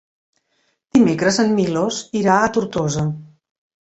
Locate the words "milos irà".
1.59-2.37